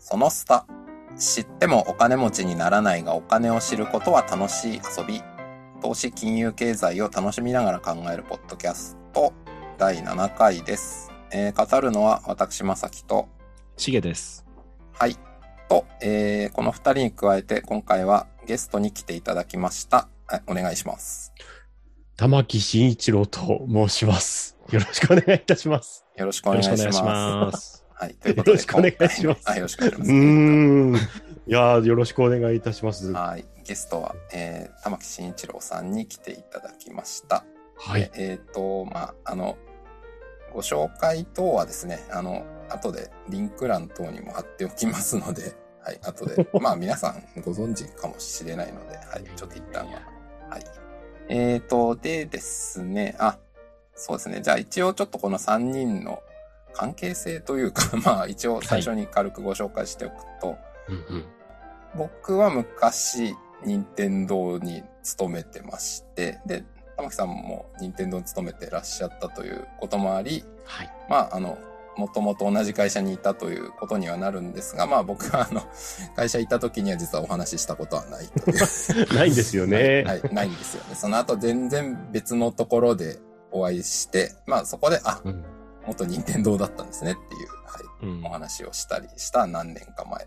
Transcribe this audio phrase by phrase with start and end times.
[0.00, 0.66] そのスタ。
[1.18, 5.22] 知ってもお金持ちにならないがお金を知ることは楽しい遊び。
[5.82, 9.32] 投資金融経済を楽しみながら考えるポッドキャスト
[9.78, 11.12] 第7回です。
[11.32, 13.28] えー語るのは私、まさきと、
[13.76, 14.46] しげです。
[14.94, 15.16] はい。
[15.68, 20.08] と、えーこの二人に加えて今回はゲストに来ていただきました。
[20.26, 21.34] はい、お願いします。
[22.16, 24.56] 玉木慎一郎と申します。
[24.70, 26.06] よろしくお願いいたします。
[26.16, 27.79] よろしくお願いします。
[28.08, 29.48] よろしくお願いします。
[29.48, 29.56] はい。
[29.58, 31.02] よろしくお願いします今回あよろしくお願いします。
[31.02, 31.20] うーん。
[31.46, 33.12] いやーよろしくお願いいたします。
[33.12, 33.44] ははい。
[33.64, 37.44] ゲストは、えー、玉木慎一郎さんに来ていただきました。
[37.96, 38.10] いで。
[38.14, 39.56] えっ、と、まあ、あの、
[40.52, 50.02] ご紹介等はですね、あの、後でリンク欄等にも貼っておきますので、 はい、後で、 まあ皆さんご存知かもしれないので、はい、ちょっと一旦は。
[50.50, 50.64] はい。
[51.28, 53.38] えっ、と、でですね、あ、
[53.94, 56.22] そうですね、じゃあ一応ちょっとこの3人の
[56.80, 60.56] 関係性というか、 まあ一応最初に軽くご紹介しておくと、
[60.88, 61.24] うんうん
[61.96, 66.62] 僕は昔、任天堂に勤めてまして、で、
[66.96, 70.92] 玉木さんも任天堂に勤めてらっしゃったということもあり、はい。
[71.08, 71.58] まあ、あの、
[71.96, 75.62] もともと同じ会社にいたということにはなるんですが、まあ僕はあの、
[76.14, 78.56] 会社いた時には実はお話ししたことはないという。
[79.12, 80.04] ないんですよね。
[80.06, 80.94] はい、ないんですよね。
[80.94, 83.18] その後全然別のところで
[83.50, 85.44] お会いして、まあそこで、あ、うん
[85.86, 88.26] 元任天堂だったんですねっていう、はい、うん。
[88.26, 90.26] お話をしたりした何年か前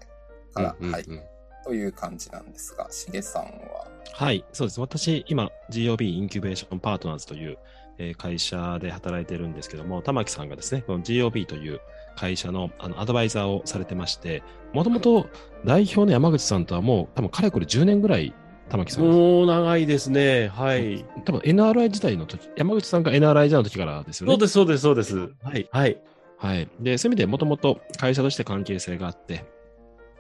[0.54, 1.18] から、はい、うんうん。
[1.18, 4.82] うんという感じなんですが、しげさんは、はい、そうです。
[4.82, 7.58] 私、今、GOB インキュベーションパートナーズという、
[7.98, 11.80] えー会社で働いてるんですけども、玉木さんがですね、この GOB という
[12.16, 14.44] 会社のあのアドバイザーをされてまして、
[14.74, 15.28] もともと
[15.64, 18.34] 代表の山口さんとはもう、多分かれこれ10年ぐらい、
[18.70, 20.48] 玉木さん、もう長いですね。
[20.48, 21.06] はい。
[21.26, 24.34] 多分 NRI 時代の時、山口さんが NRI 時代の時からですよね。
[24.34, 25.18] そうです、そうです、そうです。
[25.44, 25.68] はい。
[25.72, 25.98] はい。
[26.38, 26.70] はい。
[26.80, 29.46] で、そういう意味でもともと会社として関係性があって、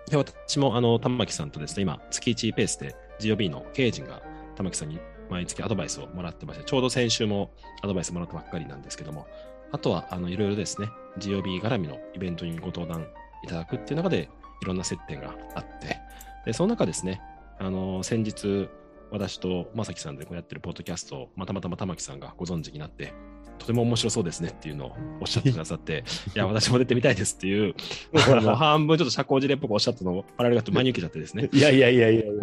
[0.09, 4.21] で、私も、あの、玉木さんとですね、今、月1ペースで GOB の経営陣が
[4.55, 4.99] 玉木さんに
[5.29, 7.51] 毎月アドバイスをもらってまして、ちょうど先週も
[7.81, 9.27] アドバイスもらったばっかりなんですけども、
[9.71, 13.07] あとは、あの、いろいろですね、GOB 絡みのイベントにご登壇
[13.43, 14.29] いただくっていう中で、
[14.61, 15.97] いろんな接点があって、
[16.45, 17.21] で、その中ですね、
[17.63, 18.67] あの、先日、
[19.09, 23.13] 私と正樹さんでこうやってるポッドキャストを、またまたま玉木さんがご存知になって、
[23.57, 26.03] とても面白そうですねっていうのをおっしゃってくださって、
[26.35, 27.73] いや、私も出てみたいですっていう、
[28.27, 32.33] あの半分ちょっと社交辞令っぽくおっしゃったのを我々が真に受けちゃってですね、い やいやいやいやいや。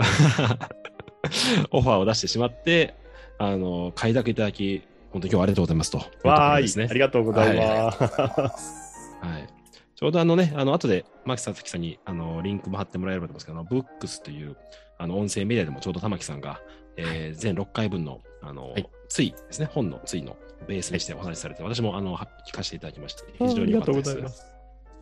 [1.71, 2.95] オファーを出してしまって、
[3.37, 6.79] あの、快諾いただき、本当に今日はありがとうございますとわーい。
[6.79, 6.95] ねあ。
[6.95, 8.01] りがとうございあます。
[8.01, 9.17] ます。
[9.21, 9.60] はい。
[10.01, 14.57] ちょうどあのね、あの、後で、牧さんさんに、あの、リンクも貼ってもらえればと思いますけど、あのブックスという、
[14.97, 16.63] あの、音声メディアでもちょうど玉木さんが、
[16.97, 24.15] えー全6回分の、あの、はいついですね、本のついのベースにしてお話しされて、私も、あの、は聞かせていただきまして、非常ありがとうに良かったです。
[24.15, 24.47] ございます。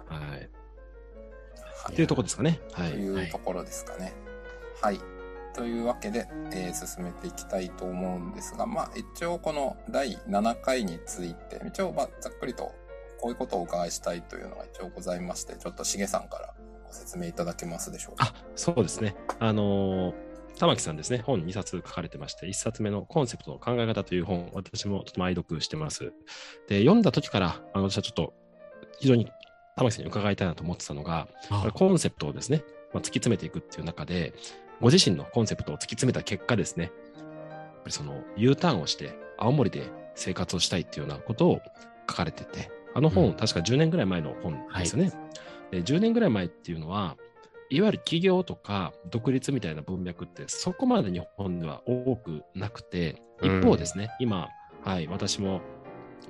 [0.09, 0.31] はい。
[0.31, 0.51] はい
[1.93, 2.61] っていうところですかね。
[2.73, 2.99] はとい。
[2.99, 4.13] いうところですかね。
[4.83, 5.01] はい。
[5.55, 12.73] というわけで、えー進めていきたいと思うんですが、まあ、一応この第7回について、一応、まあ、ざっくりと
[13.21, 16.55] こういうことをお伺いしたいというのが一応ございまして、ちょっとしげさんから
[16.87, 18.27] ご説明いただけますでしょうか？
[18.27, 19.17] あ、そうですね。
[19.39, 26.13] あのー玉木さんですね、本2冊書かれてまして、1冊目のコンセプトの考え方という本、私もとても愛読してます。
[26.69, 28.35] で、読んだ時から、あの私はちょっと
[28.99, 29.31] 非常に
[29.77, 34.35] 玉木さんに伺いたいなと思ってたのが、これコンセプトをですね、まあ、突き詰めていくっていう中で、
[34.81, 36.93] ご自身のコンセプトを突き詰めた結果ですね、やっ
[37.77, 39.85] ぱりその U ターンをして、青森で
[40.17, 41.61] 生活をしたいっていうようなことを
[42.11, 43.33] 書かれてて、あの本、うん。
[43.35, 45.13] 確か10年ぐらい前の本ですよね。
[45.71, 47.17] で10年ぐらい前っていうのは、
[47.71, 54.49] いわゆる企業とか独立みたいな文脈ってそこまで日本では多くなくて、一方ですね、今、
[54.83, 55.61] はい、私も、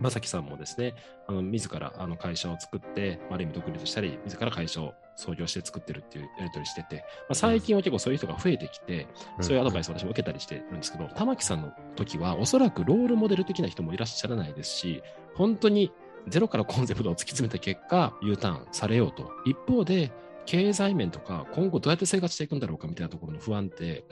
[0.00, 0.94] 正樹さんもですね、
[1.26, 9.08] あの自らあの会社を作って、まあある意味独立したり、自ら会社を創業して作ってるっていうやり取りしてて、まあ、最近は結構そういう人が増えてきて、
[9.40, 15.02] そういうアドバイスを私も受けたりしてるんですけど、玉木さんの時はおそらくロールモデル的な人もいらっしゃらないですし、
[15.34, 15.90] 本当に
[16.26, 19.30] ゼロからコンセプトを突き詰めた結果、U ターンされようと。
[19.44, 20.12] 一方で、
[20.46, 24.04] 経済面とか、今後どうやって生活していくんだろうかみたいなところの不安って、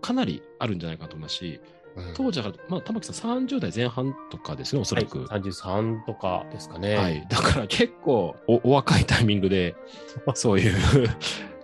[0.00, 1.60] かなりあるんじゃないかと思いますし、
[1.96, 5.26] うん当時は、まあ、玉木さん30代前半とかですね、おそらく。
[5.26, 6.96] はい33とかですかね。
[6.96, 7.26] はい。
[7.28, 9.76] だから結構お、お若いタイミングで、
[10.34, 10.74] そういう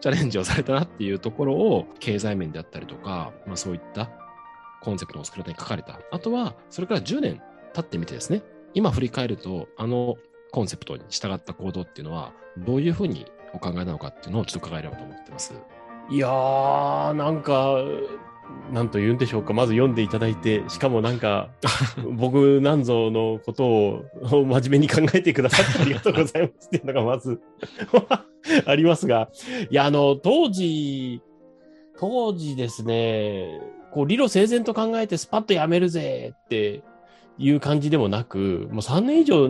[0.01, 4.09] チャレンジをされたなっていうところを、経済面であったりとか、まあそういった
[4.81, 5.99] コンセプトを作るために書かれた。
[6.13, 7.43] あとは、それから10年
[7.75, 8.43] 経ってみてですね、
[8.75, 10.17] 今振り返ると、あの
[10.53, 15.55] コンセプトに従った行動っていうのは、どういうふうにお考えなのかっていうのをちょっと伺えればと思ってます。
[16.11, 17.77] いやー、なんか、
[18.73, 19.53] なんと言うんでしょうか。
[19.53, 21.51] まず読んでいただいて、しかもなんか、
[22.17, 27.41] 僕なんぞのことを真面目に考えてくださってありがとうございますっていうのがまず、
[28.67, 29.29] ありますが、
[29.71, 31.23] いや、あの、当時、
[31.99, 33.61] 当時ですね、
[33.93, 36.83] こう、理路整然と考えてスパッとやめるぜって
[37.41, 39.49] いう感じでもなく、もう3年以上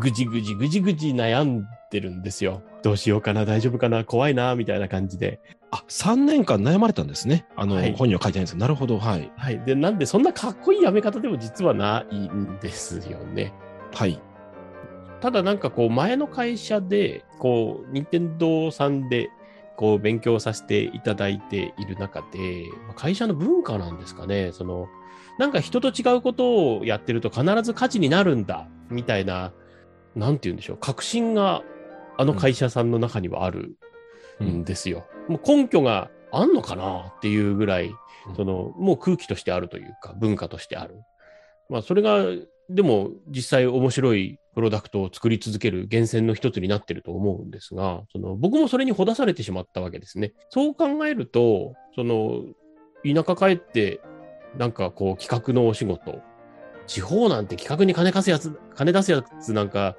[0.00, 2.62] ぐじぐじぐじぐじ悩んでるんですよ。
[2.82, 5.40] どうしようかな、大丈夫かな、怖いな、みたいな感じで。
[5.70, 7.46] あ、3年間悩まれたんですね。
[7.54, 9.30] あの、はい本には書いてないんですけど、なるほど、はい。
[9.36, 9.60] はい。
[9.64, 13.52] で、なんで、そんなかっこいいやめ方でも実はないんですよね。
[13.92, 14.20] はい。
[15.20, 19.30] ただなんかこう前の会社で、こう、任天堂さんで、
[19.76, 24.88] こう勉強させていただいている中で、まあ会社の文化なんですかね、その、
[25.38, 29.52] なんか人と違うことをやってると必ず価値になるんだ、みたいな、
[30.14, 31.62] なんて言うんでしょう、確信が
[32.16, 33.76] あの会社さんの中にはある
[34.42, 35.06] んですよ。
[35.28, 37.92] もう根拠があんのかなっていうぐらい、
[38.36, 40.96] その、もう空気としてあるというか、文化としてある。
[41.68, 42.24] まあ、それが、
[42.68, 50.32] でも、実際面白いプロダクトを作り続ける源泉の一つになってると思うんですが、その、僕もそれにほだされてしまったわけですね。
[50.50, 52.42] そう考えると、その、
[53.04, 54.00] 田舎帰って、
[54.58, 56.20] なんかこう、企画のお仕事、
[56.86, 59.96] 地方なんて企画に金貸すやつ、金出すやつなんか、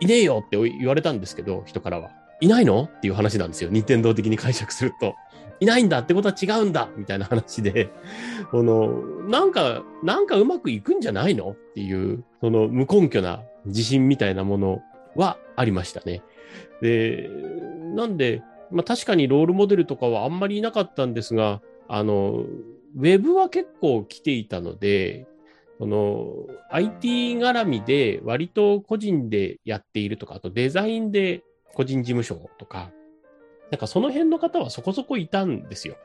[0.00, 2.10] いねえよって言われたんですけど、人からは。
[2.40, 3.70] いないのっていう話なんですよ。
[3.70, 5.14] 任天堂的に解釈すると。
[5.58, 7.88] いないんだってことは違うんだみたいな話で、
[8.50, 8.88] この、
[9.28, 14.82] なんか、なんかうまくいくんじゃないのっていう、その無根拠な自信みたいなもの
[15.14, 16.22] はありましたね。
[16.82, 17.30] で、
[17.94, 22.44] なんで、まあ確かにロールモデルとかはあんまりいなかったんですが、あの、
[22.96, 25.26] ウェブは結構来ていたので、
[25.78, 31.42] その IT 絡みで割と個人でやっているとか、あとデザインで
[31.74, 32.90] 個人事務所とか、
[33.70, 35.96] なんかその辺の方はそこそこいたんですよ。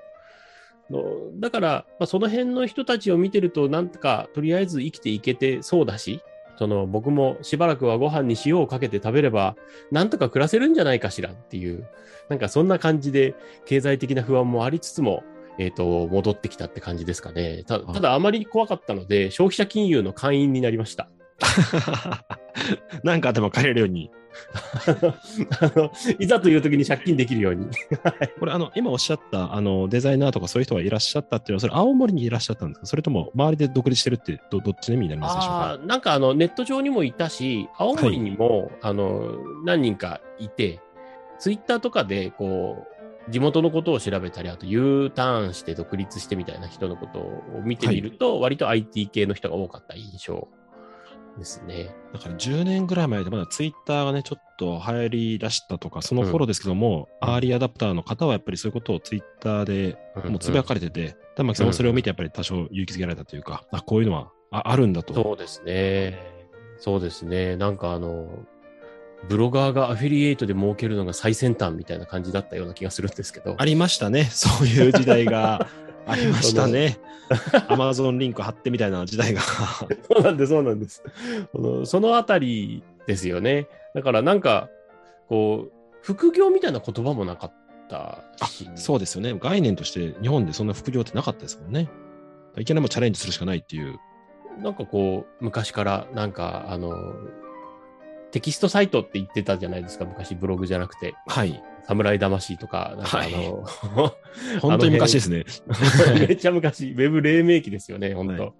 [1.39, 6.21] だから、まあ、その辺の人たちを見てると、なんとかとりあえず生きていけてそうだし、
[6.57, 9.55] その僕もしばらくはご飯に塩をかけて食べれば、
[9.91, 11.87] なんとか暮らせるんじゃないかしらっていう、
[12.27, 13.35] なんかそんな感じで
[13.65, 15.23] 経済的な不安もありつつも、
[15.57, 17.63] えっ、と、戻ってきたって感じですかね。
[17.67, 21.09] たただあまり怖かったので、消費者金融の会員になりました。
[23.03, 24.11] なんかあっても借りれるように。
[25.59, 27.65] あのいざという時に借金できるように。
[28.39, 32.85] これ、あの、今おっしゃった、あの、デザイナーとかそういう人がいらっしゃったっていうのは、それ青森にいらっしゃったんですか？
[32.85, 35.79] それとも周りで独立してるってど、どっちの意味になりますでしょうか？
[35.85, 40.79] なんかあの、ネット上にもいたし、青森にも、あの、何人かいて、
[41.39, 42.90] ツイッターとかで、こう、
[43.31, 50.47] 地元のことを調べたり、あと U ターンして独立してみたいな人のことを見てみると、割と IT 系の人が多かった印象
[51.37, 51.95] ですね。
[52.13, 65.13] だから10年ぐらい前でまだツイッターがね、ちょっと流行り出したとか、その頃ですけども、うんアーリーアダプターの方はやっぱりそういうことをツイッターでもうつぶやかれてて、玉木さんもそれを見てやっぱり多少勇気づけられたというか、あ、こういうのはああるんだと。
[65.13, 66.19] そうですね。
[66.77, 67.55] そうですね。
[67.55, 68.27] なんかあの、
[69.27, 73.55] ブロガーがアフィリエイトで儲けるのが最先端みたいな感じだったような気がするんですけど。
[73.57, 74.25] ありましたね。
[74.31, 75.67] そういう時代が
[76.07, 76.99] ありましたね。
[77.67, 79.41] アマゾンリンク貼ってみたいな時代が。
[80.09, 81.03] そうなんです、そうなんです。
[81.85, 83.67] そのあたりですよね。
[83.93, 84.69] だからなんか、
[85.27, 85.71] こう、
[86.01, 87.53] 副業みたいな言葉もなかっ
[87.89, 88.69] たし。
[88.75, 89.37] そうですよね。
[89.39, 91.89] 概念として日本でそんな副業ってなかったですもんね。
[92.57, 93.97] いきなりもうチャレンジするしかないっていう。
[94.61, 97.13] なんかこう、昔からなんか、あの、
[98.31, 101.13] テキストサイトって言ってたじゃないですか、昔ブログじゃなくて。
[101.27, 101.61] はい。
[101.83, 103.65] 侍魂とか、なんかあの、
[104.61, 105.45] 本当に昔ですね。
[106.27, 108.53] めっちゃ昔、ウェブ黎明期ですよね、本当、はい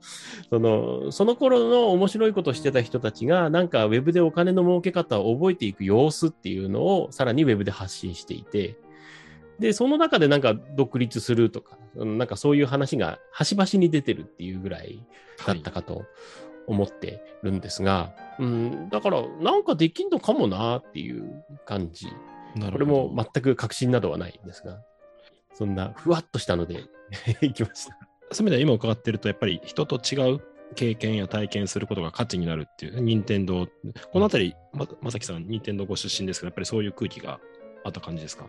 [0.50, 8.76] その、その頃の面白いことをしてた人たちが、なんかウェブでお金の儲け方を覚えていく様子っていうのを、さらにウェブで発信していて、
[9.60, 15.04] で、その中でなんか独立するとか、うんなんかそういう話が端々に出てるっていうぐらい
[15.46, 16.06] だったかと
[16.68, 22.08] 思ってるんですが、うん、だからなんかできんのかもなっていう感じ。
[22.72, 24.82] これも全く確信などはないんですが、
[25.54, 26.84] そんなふわっとしたので
[27.42, 27.98] 行きました。
[28.32, 30.42] そういう意味では今伺ってると、やっぱり人と違う
[30.76, 33.68] 経験や体験することが価値になるっていう、任天堂
[34.12, 37.40] このあたり、ままさきさん、任天堂ご出身ですけど、やっぱりそういう空気が
[37.86, 38.46] あった感じですか？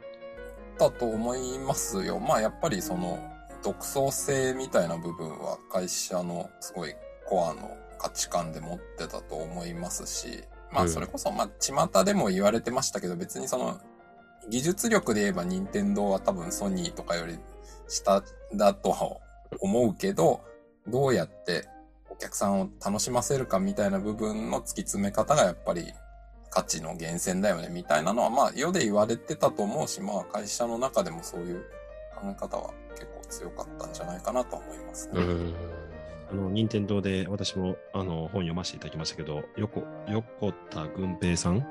[0.78, 2.18] だと思いますよ。
[2.18, 3.18] まあやっぱりその
[3.62, 6.94] 独創性みたいな部分は会社のすごい
[7.28, 7.70] コアの
[8.02, 10.42] 価値観で持ってたと思いますし、
[10.72, 13.80] まうんあそれこそまあ巷でも言われてましたけど別にその
[14.50, 17.38] 技術力で言えば任天堂は多分ソニーとかより
[17.86, 19.18] 下だとは
[19.60, 20.42] 思うけど、
[20.88, 21.68] どうやって
[22.10, 25.92] お客さんを楽しませるかみたいな部分の突き詰め方がやっぱり
[26.50, 31.60] 価値の源泉だよねみたいなのはまあ世で言われてたと思うし、まあ会社の中でもそういう
[32.16, 35.81] 考え方は結構強かったんじゃないかなと思いますね。
[36.32, 41.66] うんあの、任天堂で私もあの本読ませていただきましたけど、横、横田軍平さん？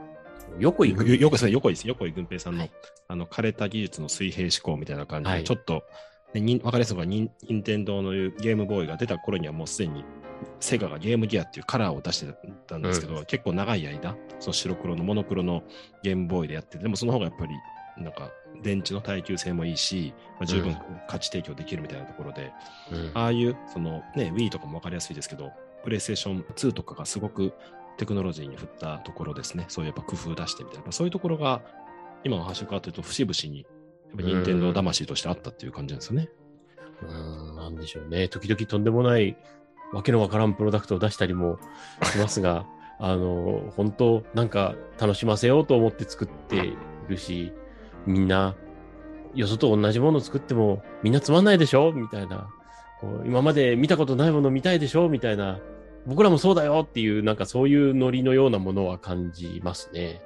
[0.60, 1.88] 横井横井横井です。
[1.88, 2.72] 横井軍平さんの、はい。
[3.08, 5.44] あの、枯れた技術の水平思考みたいな感じで、はい。
[5.44, 5.84] ちょっと、
[6.34, 7.30] ね、にわかりやすいのが、任
[7.64, 10.04] 天堂のゲームボーイが出た頃にはもうすでに、
[10.60, 12.34] セガがゲームギアっていうカラーを出して
[12.68, 15.64] たんですけど、結構長い間、その白黒のモノクロの
[16.04, 17.52] ゲームボーイでやってて、でもその方がやっぱり、
[17.98, 18.32] なんか、
[18.62, 22.52] 電池の耐久性もいいし、まあ、十分うん価値提供できるみたいなところで、
[22.92, 25.52] うんああいう、そのね、Wii とかもわかりやすいですけど、
[25.84, 27.54] プレイステーション2とかがすごく
[27.98, 29.66] テクノロジーに振ったところですね。
[29.68, 30.92] そういうやっぱ工夫出してみたいな。
[30.92, 31.62] そういうところが、
[32.24, 33.66] 今の話を変わってると、節々に、や
[34.16, 36.30] っぱ任天堂魂としてあったっていう感じなんですよね。
[37.02, 38.28] うーん、なんでしょうね。
[38.28, 39.38] 時々とんでもない、
[39.92, 41.60] わけのわからんプロダクトを出したりも
[42.04, 42.66] しますが、
[43.00, 47.52] あの、本当なんか楽しませようと思って作っているし、
[48.06, 48.56] みんな、
[49.34, 51.92] よそと同じものを作っても、みんなつまんないでしょ？
[51.92, 52.50] みたいな。
[53.00, 55.10] こう今まで見たことないもの見たいでしょ？
[55.10, 55.60] みたいな。
[56.06, 60.22] 僕らもそうだよっていう、なんかそういうノリのようなものは感じますね。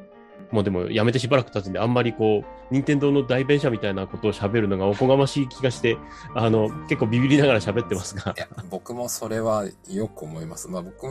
[0.52, 5.98] もうでもやめてしばらく経つんで、あんまりこう、任天堂の代弁者みたいなことを喋るのがおこがましい気がして、
[6.34, 8.40] あの、結構ビビりながら喋ってますがい。
[8.40, 10.68] や、僕もそれはよく思います。
[10.68, 11.08] まあ僕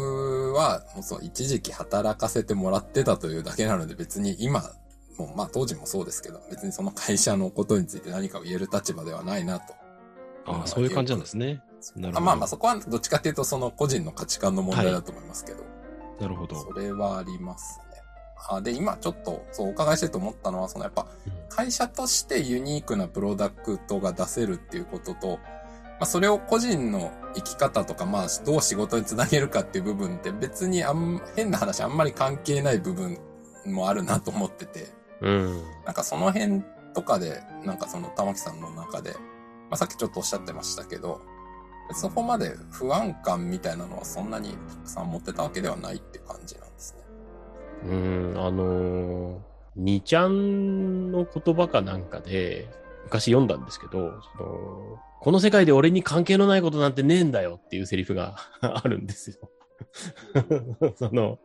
[0.54, 4.62] は、もうそう一時期働かせてもらってたというだけなので別に今、
[5.18, 9.74] もうまあ当時もそうですけど、別にその会社のことについて何かを言える立場ではないなと。
[10.46, 11.62] ああ、そういう感じなんですね。
[11.96, 15.64] なるほどあまあまあそこはどっちかっていうとその個人の価値観の問題だと思いますけど。
[16.20, 16.56] なるほど。
[16.56, 17.96] それはありますね。
[18.48, 21.06] あで、今ちょっと、そう、お伺いしてて思ったのは、そのやっぱ、
[21.48, 25.38] 会社としてユニークなプロダクトが出せるっていうことと、
[25.98, 33.18] まあ、それを個人の生き方とか、まあ、どう仕事につなげるかっていう部分って別にあん、変な話あんまり関係ない部分
[33.66, 34.88] もあるなと思ってて、
[35.24, 35.62] うん。
[35.84, 36.62] なんかその辺
[36.94, 39.18] とかで、なんかその玉木さんの中で、ま
[39.72, 41.20] あ、さっきちょっとおっしゃってましたけど、
[41.92, 47.00] そこまで不安感みたいなのはそんなにたくさん持ってたわけではないって感じなんですね。
[47.86, 52.68] うん、あのー、2ちゃんの言葉かなんかで、
[53.04, 59.50] 昔読んだんですけど、そのこの世界で俺に関係のないことなんてねえんだよっていうセリフが あるんですよ。
[60.96, 61.38] その、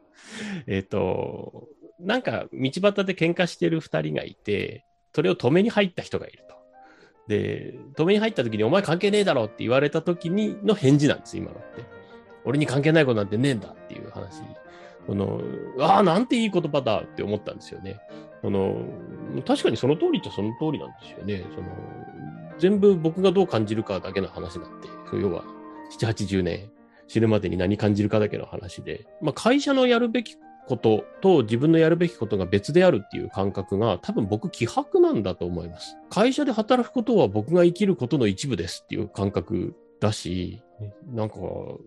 [0.67, 1.67] えっ、と、
[1.99, 6.55] なんか道端で喧嘩してる二人がいて、それを止めに入った人がいると。
[7.27, 11.83] で、止めに入った時にお前関係ねえだろって言われた時にの返事なんです、今のって。
[12.45, 14.41] 俺に関係ないことなんてねえんだっていう話。
[15.05, 15.41] この、
[15.79, 17.99] ああ、なんていい言葉だって思ったんですよね。
[18.41, 18.85] この、
[19.45, 21.43] 確かにその通りっちゃその通りなんですよね。
[21.55, 21.67] その、
[22.57, 25.43] 全部僕がどう感じるかだけの話なんで、要は、
[25.99, 26.69] 7、80年
[27.07, 30.37] 死ぬまでに何感じるかだけの話で、まあ会社のやるべき
[30.69, 35.97] ことと自分のやるべきことが別であるっていう感覚が多分僕希薄なんだと思います。
[36.11, 40.61] 会社で働くことは僕が生きることの一部ですっていう感覚だし、
[41.07, 41.37] なんか、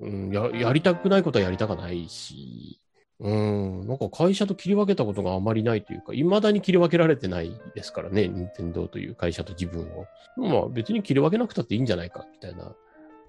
[0.01, 2.81] うん、ややりたくないことはやりたかないし、
[3.21, 10.07] うん、なんか会社と切り分けたことがあまりないというか、未だに切り分けられてないですからね、任天堂という会社と自分を。
[10.37, 12.75] まあ別に切り分けなくたっていいんじゃないか、みたいな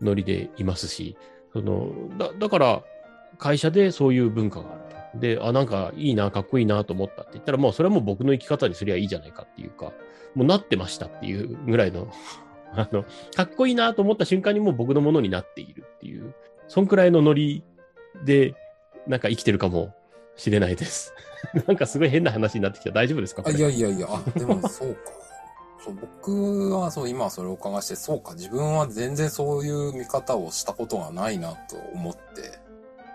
[0.02, 1.16] ノリでいますし、
[1.54, 2.84] その、だだから
[3.38, 4.83] 会社でそういう文化がある。
[5.16, 9.94] で、あ、なんかいいな、かっこいいなと思ったって言ったら、もうそれはもう僕の生き方にすりゃいいじゃないかっていうか、
[10.36, 12.08] もうなってましたっていうぐらいの、
[12.74, 13.06] あの、
[13.36, 16.34] かっこいいなと思った瞬間にもう僕のものになっているっていう、
[16.68, 17.64] そんくらいのノリ
[18.26, 18.56] で、
[19.08, 19.94] なんか生きてるかも
[20.36, 21.14] しれないです。
[21.68, 22.92] なんかすごい変な話になってきた。
[22.92, 25.12] 大丈夫ですか、いやいやいや、あ、でもそうか。
[25.84, 32.63] そう僕はそう、今それを伺いして、そうか、自分は全然そういう見方をしたことがないなと思って、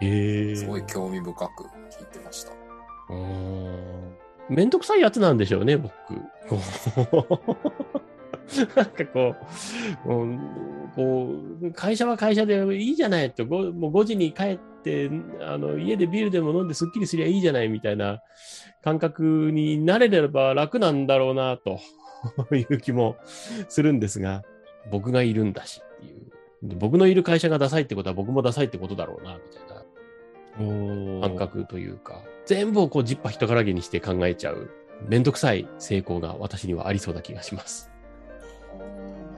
[0.01, 0.57] へえ。
[0.57, 2.53] すごい興味深く聞いてました。
[2.53, 4.17] うーん
[4.49, 5.93] めんどくさいやつなんでしょうね、僕。
[8.75, 9.35] なんかこ
[10.07, 10.39] う、もう
[10.97, 11.29] こ
[11.63, 15.11] う、会社は会社でいいじゃないと、ごもう5時に帰って、
[15.43, 18.23] あの、家でビールでも飲んですっきりすりゃいいじゃないみたいな
[18.83, 21.79] 感覚になれれば楽なんだろうな、と
[22.57, 24.43] いう気もするんですが、
[24.91, 26.23] 僕がいるんだしっていう。
[26.61, 29.78] で僕のいる会社がダサいってことは僕もダサいってことだろうな、みたいな。
[30.59, 34.71] 感覚というか、全部をこう、ジッパ人からげにして考えちゃう、
[35.09, 37.91] めんどくさい成功が私にはありそうな気がします。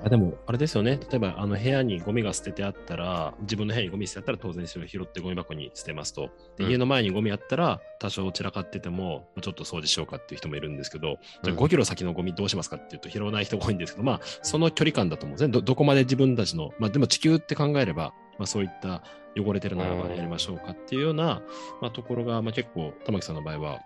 [0.03, 0.99] あでも、あれですよね。
[1.11, 6.31] 例えば、あの部屋にゴミが捨ててあったら、自分の部屋にゴミ捨てあったら、当然それを拾ってゴミ箱に捨てますと。
[6.57, 15.53] で、うん家の前にゴミあったら、多少散らかってても、ちょっと掃除しようかっていう人もいるんですけど、じゃあうん5キロ先のゴミどうしますかっていうと、拾わない人が多いんですけど、まあ、その距離感だと思うんですね。
[15.53, 19.03] ど、どこまで自分たちの、まあ、でも地球って考えれば、まあ、そういった
[19.37, 21.43] 汚れてるならばうんやりましょうかっていうような、
[21.81, 23.81] まあ、ところが、まあ、結構、玉木さんの場合は、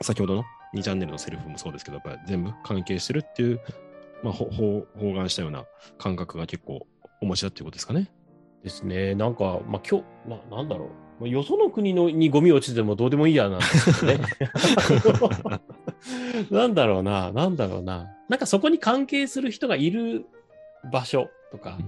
[0.00, 3.60] 先ほどの2チャンネルのセリフもそうですけど、やっぱり全部関係してるっていう、
[4.22, 5.64] まあ、包含したような
[5.98, 6.86] 感覚が結構
[7.20, 8.10] 面白いっていうことですかね。
[8.62, 9.14] ですね。
[9.14, 10.88] なんか、まあ、今日、ななんだろう。
[11.20, 14.24] まあよその国のにゴミ落ちてもどうでもいいやなんですけどね。
[16.50, 18.08] なんだろうな、なんだろうな。
[18.28, 20.26] なんかそこに関係する人がいる
[20.90, 21.78] 場所とか、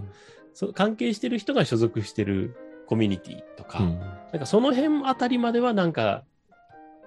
[0.52, 4.00] そ関係してる人が所属してるコミュニティとか、うん
[4.32, 6.24] なんかその辺あたりまではなんか、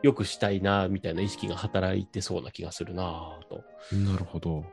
[0.01, 4.63] よくしたいな、みたいな意識が働いてそうな気がするなとなるほど。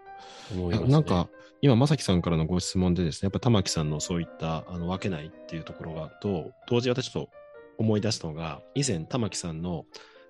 [0.53, 0.79] ね。
[0.87, 1.29] なんか、
[1.63, 7.31] 今、まさきさんからのご質問でですね、やっぱ玉木さんのそういったあの分けないっていうところが、と、同時に私ちょっと
[7.79, 9.85] 思い出したのが、以前、玉木さんの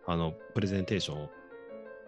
[0.06, 1.30] あのプレゼンテーションを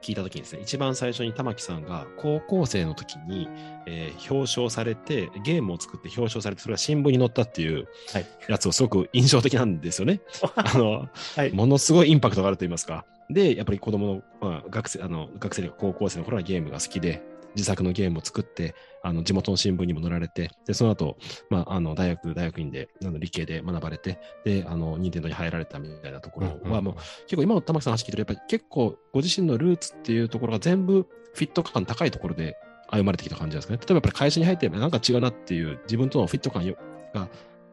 [0.07, 3.49] 聞いたときにですね、一番最初に玉木さんが高校生の時に、
[3.87, 10.21] えー表彰されて、ゲームを作って表彰されて、それが新聞に載ったっていうはいやつをすごく印象的なんですよね。
[10.55, 11.53] あの、はい。
[11.53, 13.05] ものすごいインパクトがあると言いますか。
[13.29, 17.23] で、やっぱり子供の、まあ、学生、あの、学生とか高校生の頃はゲームが好きで、
[17.57, 21.17] 自作のゲームを作って、あの、地元の新聞にも載られて、で、その後、
[21.51, 26.95] まあ、あの、大学、大学院で、あの、理系で学ばれて、で、あの、任天堂に入られたみたいなところは、もう、
[27.27, 32.57] 結構今の玉木さんの話聞いてると、やっぱり結構ご自身のルーツっていうところが全部フィット感高いところで
[32.89, 33.79] 歩まれてきた感じですかね。
[33.79, 36.77] 例えばやっぱり会社に入ってなんか違うなっていう自分とのフィット感よ
[37.15, 37.29] が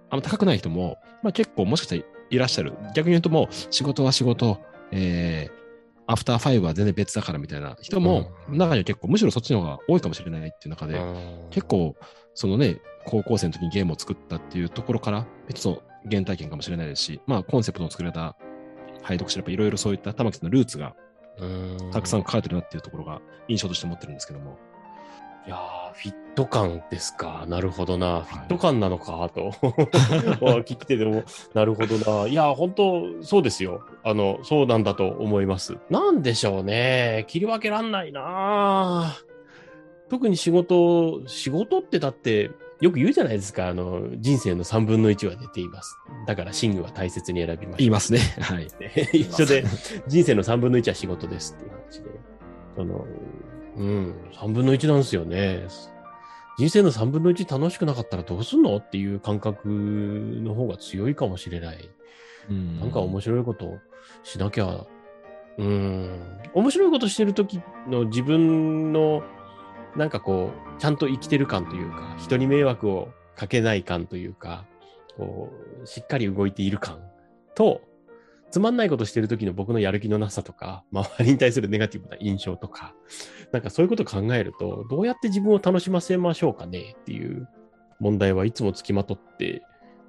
[0.10, 2.74] あんま高くない人も、まあ結構もしかしたらいらっしゃる。
[2.96, 4.60] 逆に言うともう仕事は仕事、
[4.92, 5.63] えー、
[6.08, 8.58] アフターファイブは全然別だからみたいな人も、うん。
[8.58, 11.00] 中には結構むしろそっちの方が多いかもしれないっていう中で、
[11.52, 11.96] 結構、
[12.34, 18.36] そのね、高校生の時にゲームを作ったっていうところから、別の原体験かもしれないですし、まあ、コンセプトの作られた
[19.02, 20.96] 配読者、やっぱいろいろそういった玉木さんのルーツが
[21.40, 21.92] うん。
[21.92, 24.58] たくさん書かれてるなっていうところが印象として持ってるんですけども。
[25.46, 27.46] いやー、フィット感ですか。
[27.48, 28.20] なるほどな。
[28.20, 29.52] いフィット感なのか、と。
[30.64, 31.24] 聞いてても、
[31.54, 32.28] なるほどな。
[32.28, 33.84] いやー、本当そうですよ。
[34.04, 35.78] あの、そうなんだと思います。
[35.90, 37.26] なんでしょうね。
[37.28, 39.16] 切り分けらんないな
[40.10, 43.68] 特に仕事、仕事ってだって、よく言うじゃないですか。
[43.68, 45.98] あの、人生の3分の1は出ています。
[46.28, 48.20] だから、寝具は大切に選びましょう言いますね。
[48.42, 48.68] はい。
[49.14, 49.64] 一緒で、
[50.08, 52.10] 人生の3分の1は仕事ですっていう話で。
[52.76, 53.06] その、
[53.76, 55.68] うん、3分の1なんですよね。
[56.58, 61.90] 人生の3分の1楽しくなかったらどうすんのっていう感覚の方が強いかもしれない。
[62.50, 63.80] うんなんか面白いこと
[64.24, 64.86] しなきゃ、
[65.58, 66.20] うん、
[66.54, 69.24] 面白いことしてる時の自分の、
[69.96, 74.66] なんかこう、ちゃんと生きてる感というか、人に迷惑をかけない感というか、
[75.18, 75.52] こ
[75.84, 77.00] う、しっかり動いている感
[77.56, 77.82] と、
[78.54, 82.94] つまんないことしてる時の僕のやる気のなさとか、周りに対するネガティブな印象とか、
[83.52, 87.50] なんかそういうことを考えると、どうやって自分を楽しませましょうかねっていう
[88.00, 89.64] 問題はいつもつきまとって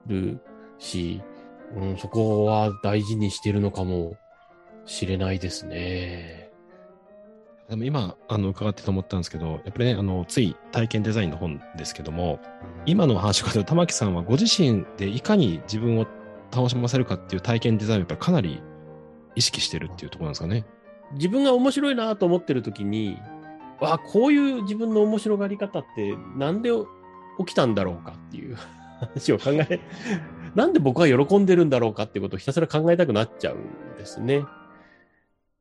[0.07, 0.43] る
[0.79, 1.23] し、
[1.75, 4.19] うん、そこは大事にしてるのかも
[4.85, 6.51] しれないですね。
[7.71, 12.41] でも今、あの、伺ってて思ったんですけど、やっぱりね、あの、つい体験デザインの本ですけども、
[12.85, 16.07] 今の話を伺うと玉木さんはご自身でいかに自分を
[16.55, 18.63] 楽しませるかっていう体験デザインをやっぱりかなり
[19.35, 20.65] 意識してるっていうところなんですかね。
[21.13, 23.19] 自分が面白いなと思ってる時に、
[23.81, 26.71] わあ、こういう自分の面白がり方ってなんで
[27.39, 28.57] 起きたんだろうかっていう
[29.01, 29.81] 話を考え、
[30.55, 34.45] なんで僕は喜んでるんだろうかっていうことをひたすら考えたくなっちゃうんですね。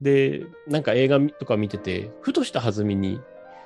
[0.01, 3.19] で、なんか映画とか見てて、ふとした弾みに、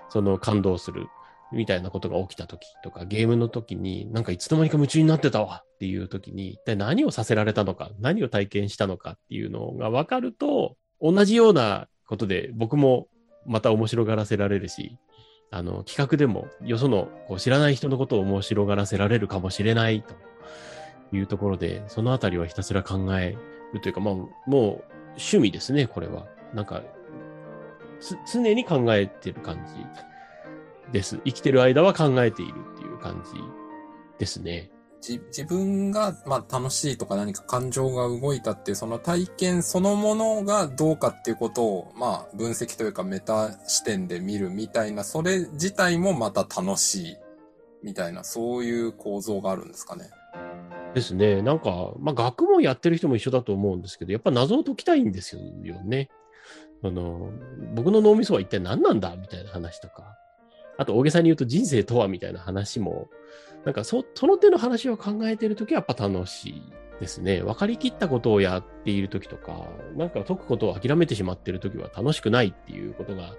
[0.10, 1.08] その感動する
[1.52, 13.08] みたいなことが起きた時とか、ゲームの時に、なんかいつの間にか夢中になってたわっていう時に、一体何をさせられたのか、何を体験したのかっていうのが分かると、同じようなことで僕も
[13.46, 14.98] また面白がらせられるし、
[15.52, 20.16] あの、企画でもよそのこう知らない人のことを面白がらせられるかもしれないと
[21.16, 23.38] いうところで、そのあたりはひたすら考え
[23.74, 26.26] るというか、まあ、もう趣味ですね、これは。
[26.54, 26.82] なんか、
[28.32, 29.74] 常に考えてる感じ
[30.91, 31.19] です。
[31.26, 33.39] 生きてる間は考えているっていう感じ
[34.19, 34.71] ですね。
[35.02, 47.17] じ自分が、まあ、楽しいとか何か感情が動いたっていうその体験そのものがどうかっていうことを、まあ、分析というかメタ視点で見るみたいな、それ自体もまた楽しい
[47.84, 50.10] みたいな、そういう構造があるんですかね。
[50.93, 51.41] ですね。
[51.41, 56.10] なんか、まあ、学問やってる人も一緒だと思うんですけど、やっぱ謎を解きたいんですよね。
[56.84, 57.30] あの、
[57.76, 60.17] 僕の脳みそは一体何なんだみたいな話とか。
[60.78, 63.08] あと大げさに言うと人生とはみたいな話も、
[63.66, 66.63] なんかそその手の話を考えてるときはやっぱ楽しい
[67.00, 67.42] ですね。
[67.42, 73.36] 分かりきったことをやっているときとか、なんか解くことを諦めてしまっているときは楽しくないっていうことが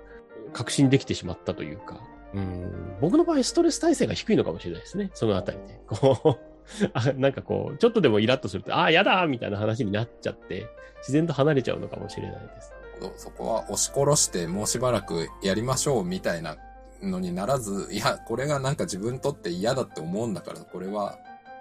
[0.53, 2.01] 確信できてしまったというか、
[2.35, 5.11] うん、僕の場合ストレス耐性が低いのかもしれないですね。
[5.15, 5.81] そのあたりで。
[5.87, 6.49] こう
[6.93, 10.67] あなんかこう、ちょっとでもイラッとすると、ああ、やだみたいな話になっちゃって、
[10.99, 12.73] 自然と離れちゃうのかもしれないです。
[13.17, 16.57] そこは押し殺してもうしばらくやりましょうみたいな
[17.03, 21.19] のにならず、 いや、これがなんか自分にとって嫌だって思うんだから、これは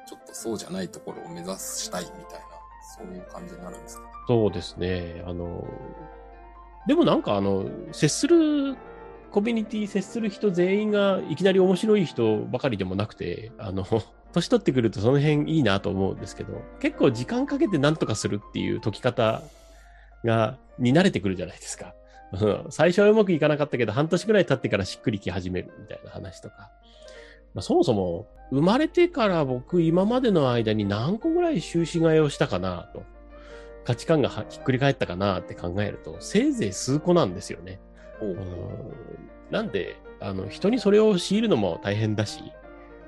[0.08, 2.46] ちょっとそうじゃないところを目指したいみたいな、
[2.98, 4.04] そういう感じになるんですか？
[4.28, 5.24] そうですね。
[5.26, 5.66] あの、
[6.88, 8.76] でもなんかあの、接する、
[9.32, 13.86] コミュニティ接する人全員がいきなり面白い人ばかりでもなくて、あの、
[14.34, 19.42] 年取ってくるとその辺いいなと思うんですけど、結構時間かけて何とかするっていう解き方
[20.24, 21.94] が、に慣れてくるじゃないですか。
[22.34, 26.72] うん最初はうまくいかなかったけど、半年くらい経ってからしっくりき始めるみたいな話とか。
[27.54, 33.04] まあ、そもそも、生まれてから僕、今までの間に何個ぐらい終止替えをしたかなと。
[33.84, 37.80] 価値観がはひっくり返ったかなって考えると、せいぜい数個なんですよね。
[38.22, 38.38] うん
[39.50, 42.42] なんで、あの、人にそれを強いるのも大変だし、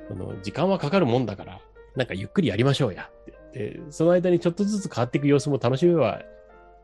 [0.10, 1.60] あの時間はかかるもんだから、
[1.96, 3.74] なんかゆっくりやりましょうやって。
[3.74, 6.22] で、その間にちょっとずつ変わっていく様子も楽しめば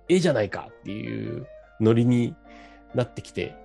[0.09, 1.47] ええじゃないかっていう
[1.79, 2.35] ノリに
[2.93, 3.55] なってきて、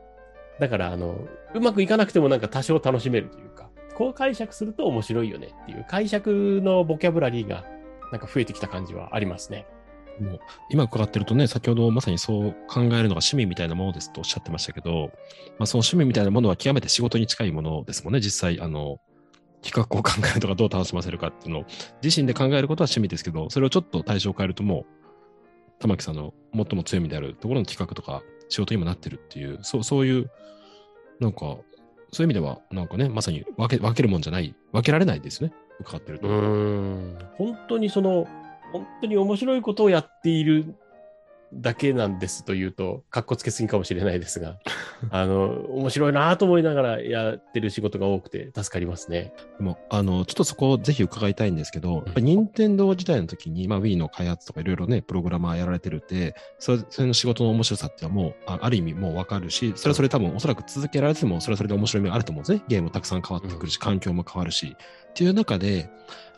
[0.59, 1.17] だから、あの、
[1.55, 7.65] うまくいかなくてもなんか多少楽しめるというか、こう解釈すると面白いよねっていう解釈のボキャブラリーが
[8.13, 9.67] なんか増えてきた感じはありますね。
[10.21, 15.11] もう今伺ってるとね、先ほどまさにそう考えるのが趣味みたいなものですとおっしゃってましたけど、
[15.59, 18.99] まあ、その趣味みたいなものは極めて仕事に近いものですもんね、実際、あの、
[19.63, 21.65] 企画を考えるとかどう楽しませるかっていうのを
[22.03, 25.00] 自身で考えることは趣味ですけど、それをちょっと対象を変えるともう、
[25.81, 30.31] 玉木さんの最も強みであるところの企画とか仕事にもなってるっていう、そうそういう、
[31.21, 31.39] なんか、
[32.13, 36.29] そういう意味では、なんかね、まさに分け分けるもんじゃない、分けられないですね、伺ってると。
[36.29, 38.27] 本当にその、
[38.73, 40.75] 本当に面白いことをやっている
[41.53, 44.59] だけなんですというと、かっこつけすぎかもしれないですが、
[45.11, 49.33] あの、面白いなと思いながらやってる仕事が多くて助かりますね。
[49.59, 62.63] でも、あの、ちょっとそこをぜひ伺いたいんですけど、やっぱり任天堂時代の時に、まあ Wii の開発とかいろいろね、プログラマーやられてるって、それそれの仕事の面白さっていうのはもう、あある意味もうわかるし、それはそれ多分おそらく続けられても、それはそれで面白い面があると思うんですね。
[62.69, 64.77] ゲームもたくさん変わってくるし、環境も変わるし。
[65.11, 65.91] っていう中で、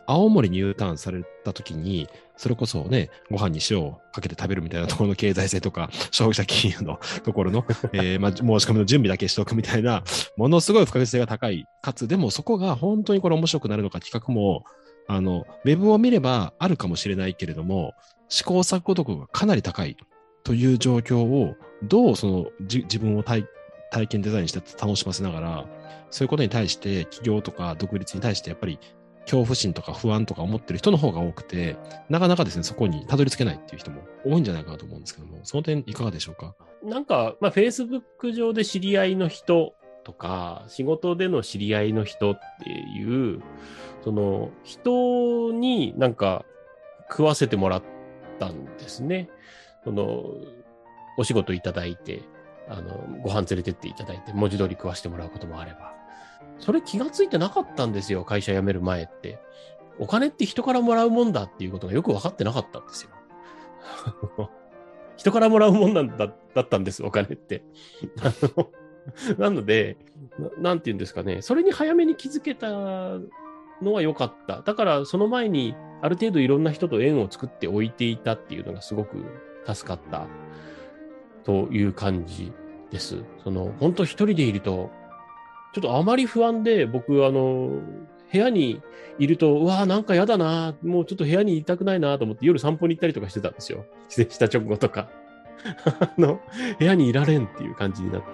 [0.05, 10.03] 青森に U ターンされた時に、それこそね、ご飯に塩をかけて食べるみたいなところの経済性とか、 消費者金融の ところの、えーまあ、申し込みの準備だけしておくみたいな、
[10.35, 11.65] ものすごい不確実性が高い。
[11.81, 14.63] かつ、でもそこが本当にこれ面白くなるのか、企画も、
[15.07, 17.93] あの、ウェブを見ればあるかもしれないけれども、
[18.29, 19.97] 試行錯誤度がかなり高い
[20.43, 23.45] という状況を、どうその自分を体
[23.91, 25.65] 体験デザインして楽しませながら、
[26.09, 28.79] そういうことに対して、企業とか独立に対して、やっぱり
[29.23, 31.77] 恐怖心とか不安とか思ってる人の方が多くて、
[32.09, 36.55] なかなかですね、そこにたどり着けないっていう人も多いんじゃないかなと思うんですけども、その点いかがでしょうか？
[36.83, 43.41] なんか、まあ、Facebook 上で知り合いの人とか、仕事での知り合いの人っていう、
[44.03, 46.43] その、人になんか
[47.09, 47.83] 食わせてもらっ
[48.39, 49.29] たんですね。
[49.85, 50.25] その、
[51.17, 52.23] お仕事いただいて、
[52.67, 55.93] あの、ご飯連れてっていただいて、文字通り食わしてもらうこともあれば。
[56.59, 59.39] それ気がついてなかったんですよ、会社辞める前って。
[59.99, 63.09] お金って人からもらうもんだっていうことがよく分かってなかったんですよ。
[65.17, 67.63] 人からもらうもんなんだだったんです、お金って。
[68.21, 68.71] あ の
[69.37, 69.97] なので
[70.39, 74.61] な、なんて言うんですかね、それに早めに気づけたのは良かった。
[74.61, 79.23] だから、その前に、ある程度いろんな人と縁を作っておいていたっていうのがすごく
[79.65, 80.27] 助かった
[81.43, 82.51] という感じ
[82.91, 83.23] です。
[83.43, 84.89] その、本当一人でいると、
[85.73, 87.81] ちょっとあまり不安で、僕、あの、
[88.31, 88.81] 部屋に
[89.19, 93.85] いると、うわーなんか嫌だな、もうちょっと部屋にいたくないなと思って夜散歩に行ったりとかしてたんですよ。
[94.09, 95.09] 帰省した直後とか。
[95.99, 96.39] あの、
[96.79, 98.27] 部屋にいられんっていう感じになって。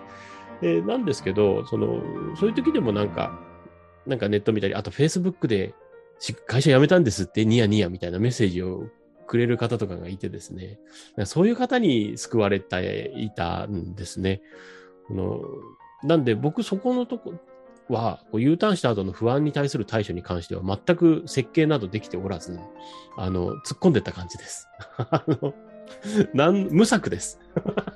[0.61, 2.01] でなんですけど、その、
[2.35, 3.39] そういう時でもなんか、
[4.05, 5.73] なんかネット見たり、あと Facebook で
[6.47, 8.87] 会社辞めたんですってニヤニヤみたいなメッセージを
[9.29, 10.79] くれる方とかがいてですね、
[11.25, 14.41] そういう方に救われていたんですね。
[15.11, 15.39] の
[16.03, 17.35] なんで僕そこのとこ
[17.89, 22.59] は、こう U ターンした後の不安に対する対処に関しては全く設計などできておらず、
[23.17, 24.67] あの、突っ込んでった感じです。
[24.97, 25.53] あの、
[26.33, 27.39] なん、無策です。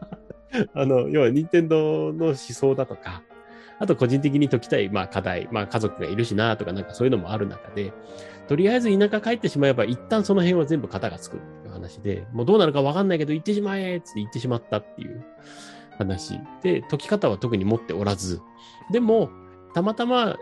[0.76, 3.24] あの、要は任天堂の思想だとか、
[3.84, 7.94] あと個人的に解きたい、まあ課題、まあ家族がいるしなとかなんかそういうのもある中で、
[8.48, 15.24] とりあえず田舎帰ってしまえば一旦その辺は全部型がつくっていう話で、もうどうなるかわかんないけど行ってしまえっって行ってしまったっていう
[15.98, 18.42] 話で、解き方は特に持っておらず、
[18.92, 19.30] でも、
[19.74, 20.38] たまたま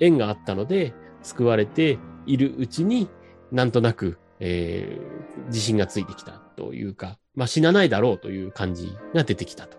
[0.00, 3.08] 縁があったので、救われているうちに、
[3.52, 9.76] なんとなく、えー自信がついてきたというか、まあ死なないだろうという感じが出てきたと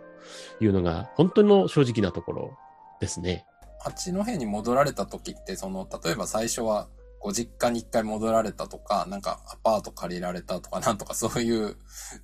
[0.60, 2.58] いうのが、本当の正直なところ
[3.00, 3.46] ですね。
[3.80, 6.88] 八戸に戻られた時って、その、例えば最初は、
[7.20, 11.76] ご実家に一回戻られたとか、なんかアパート借りられたとか、 なんとかそういう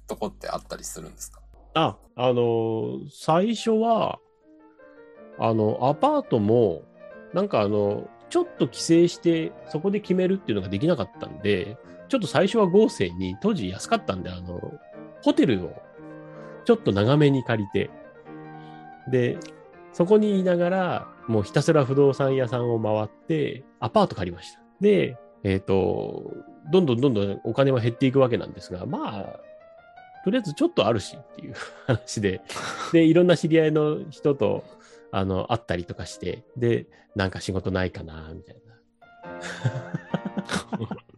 [0.07, 1.41] とこってあったりするんですか？
[1.73, 4.19] あ、あの、最初は、
[5.39, 6.83] あの、アパートも、
[7.33, 11.77] なんかあの、ちょっと帰省して、そこで決めるっていうのができなかったんで、
[12.09, 14.59] ちょっと最初は合成に、当時安かったんで、あの、
[15.23, 15.73] ホテルを
[16.65, 17.89] ちょっと長めに借りて、
[19.09, 19.37] で、
[19.93, 24.59] そこにいながら、もうひたすら不動産屋さんを回って、アパート借りました。
[24.79, 26.33] で、えっ、と、
[26.71, 29.39] どんどんどんどんお金は減っていくわけなんですが、まあ、
[30.23, 31.55] とりあえずちょっとあるしっていう
[31.87, 32.41] 話で、
[32.93, 34.63] で、いろんな知り合いの人と、
[35.11, 38.61] あの、会ったりとかして、で、なんか仕事ないかな、みたいな。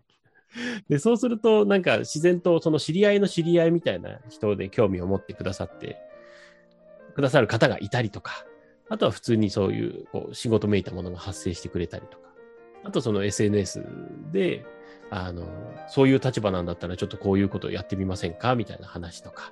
[0.90, 5.98] で、そうすると、なんか自然とその知り合いの知り合いみたいな人で興味を持ってくださって、
[7.16, 8.46] くださる方がいたりとか、
[8.94, 12.30] あとは普通にそういうこう仕事めいたものが発生してくれたりとか、
[12.84, 13.84] あとその SNS
[14.32, 14.64] で、
[15.10, 15.48] あの、
[15.90, 18.54] そういう立場なんだったらちょっとこういうことをやってみませんか？
[18.54, 19.52] みたいな話とか、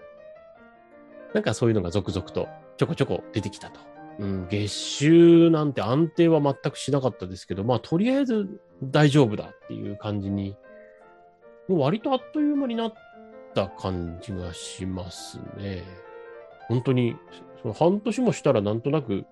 [1.33, 3.79] なんかそういうのが続々とちょこちょこ出てきたと。
[4.19, 8.47] うん、月収なんて安定は全くしなかったですけど、まあとりあえず
[8.83, 10.55] 大丈夫だっていう感じに、
[11.67, 12.93] もう割とあっという間になっ
[13.55, 15.83] た感じがしますね。
[16.67, 17.15] 本当に、
[17.61, 19.25] その半年もしたらなんとなく、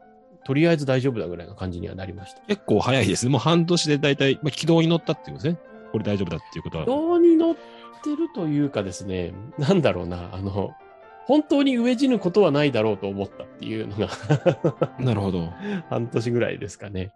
[0.45, 2.41] とりあえず大丈夫だぐらいな感じにはなりました。
[2.41, 3.31] 結構早いですね。
[3.31, 5.69] もう半年で大体、まあ、軌道に乗ったっていうことですね。
[5.91, 6.85] これ大丈夫だっていうことは。
[6.85, 10.71] どうに乗ってるというかですね、なんだろうな、あの、
[11.25, 14.09] 本当に飢え死ぬことはないだろうと思ったっていうのが
[14.97, 15.53] なるほど。
[15.87, 17.11] 半年ぐらいですかね。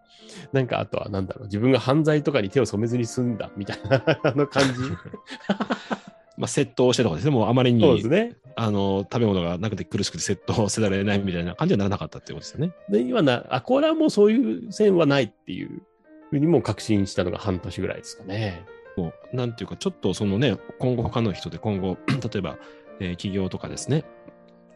[0.51, 4.73] なんかあとはなんだろう、自分が犯罪とかに手を染めずに済んだみたいなあの感じ。
[6.37, 7.31] まあ、窃盗してとかですね。
[7.31, 8.35] もうあまりに、そうですね。
[8.55, 12.71] あの、食べ物がなくて苦しくて窃盗せざるを得ないみたいな感じにはならなかったってことですよね。
[12.89, 15.81] で、今な、あ、これはもうそういう線はないっていう
[16.29, 18.65] ふうにもう確信したのが半年ぐらいですかね。
[18.97, 22.57] もう、なんていうか、ちょっとそのね、今後他の人で今後、 例えば、
[22.99, 24.03] えー企業とかですね、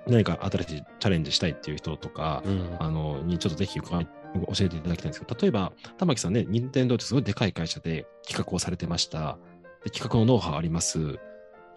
[0.08, 2.78] 何か新しいチャレンジしたいっていう人とか、うん。
[2.80, 9.38] あの、にちょっとぜひ伺い教えていただきたいんですけど、例えば、玉木さんね、任天堂ってすごいでかい会社で企画をされてました。
[9.84, 11.20] で企画のノウハウあります。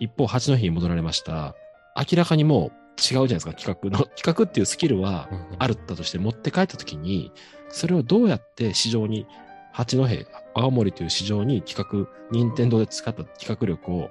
[0.00, 1.54] 一方、八戸に戻られました。
[1.96, 4.04] 明らかにもう違うじゃないですか、企画の。
[4.16, 7.32] 企画っていうスキルはあるったとして持って帰ったときに、
[7.68, 9.26] それをどうやって市場に、
[9.72, 10.06] 八戸、
[10.54, 14.10] 青森という市場に企画、任天堂で使った企画力を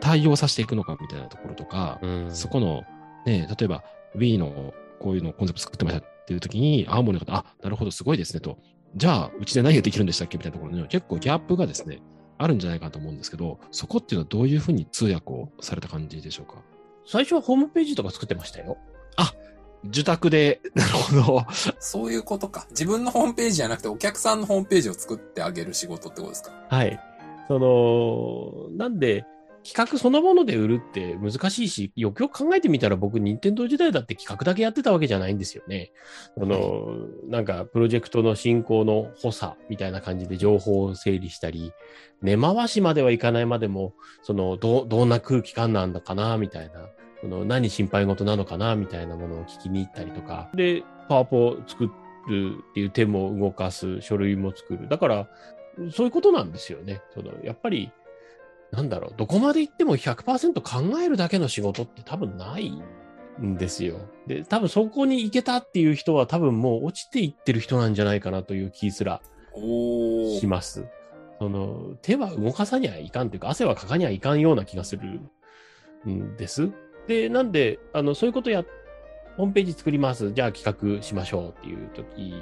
[0.00, 2.84] 対応させていくのかみたいなところとか、うんそこの、
[3.26, 3.84] ね、例えば
[4.16, 8.58] Wii のこういうのをコンセプト作ってましたっていう時に、青森の方、あ、なるほど、すごいですねと。
[8.96, 12.00] じゃあ、うちで何ができるんでしたっけみたいなところに結構ギャップがですね、
[12.38, 16.62] あるんじゃないかなと思うんですけど、そこっていうのはどういうふうに通訳をされた感じでしょうか？
[17.06, 18.78] 最初はホームページとか作ってましたよ。
[19.84, 21.46] 受託で、なるほど。
[21.78, 22.66] そういうことか。
[22.70, 26.52] 自分のホームページじゃなくてお客さんのホームページを作ってあげる仕事ってことですか？
[26.68, 27.00] はい。
[27.46, 29.24] その、なんで、
[29.68, 35.92] 企画そのもので売るって難しいし、よくよく考えてみたら僕、任天堂時代だって企画だけやってたわけじゃないんですよね。
[36.38, 41.72] その、なんか、プロジェクトの進行の補佐みたいな感じで情報を整理したり、
[42.22, 46.88] 根回しまではいかないまでも、その、ど、どんな空気感なんだかな、みたいな。
[47.20, 50.48] その何心配事なのかな、みたいなものを聞きに行ったりとか。
[50.54, 51.90] で、パワポを作
[52.28, 54.88] るっていう手も動かす、書類も作る。
[54.88, 55.28] だから、
[55.92, 57.00] そういうことなんですよね。
[57.14, 57.90] そのやっぱり、
[58.72, 62.70] なんだろう、どこまで行っても100%考えるだけの仕事って多分ない
[63.40, 63.96] んですよ。
[64.26, 69.20] で、多分そこに行けたっていう人は多分もう落ちていってる人なんじゃないかなという気すら。
[70.38, 70.86] します。
[71.38, 75.20] その、手は動かさにはいかんというか、汗はかかにはいかんような気がする
[76.08, 76.70] んです。
[77.06, 78.64] で、なんで、あの、そういうことや、
[79.36, 80.32] ホームページ作ります。
[80.32, 82.34] じゃあ企画しましょうっていう時